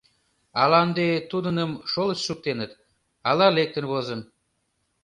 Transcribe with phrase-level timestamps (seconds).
[0.61, 2.71] Ала ынде тудыным шолышт шуктеныт,
[3.29, 4.21] ала лектын возын.